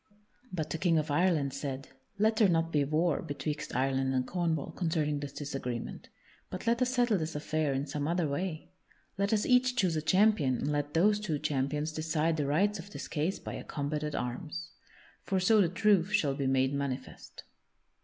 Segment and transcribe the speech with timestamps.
[0.51, 4.71] But the King of Ireland said: "Let there not be war betwixt Ireland and Cornwall
[4.71, 6.09] concerning this disagreement,
[6.49, 8.71] but let us settle this affair in some other way.
[9.19, 12.89] Let us each choose a champion and let those two champions decide the rights of
[12.89, 14.71] this case by a combat at arms.
[15.21, 17.43] For so the truth shall be made manifest."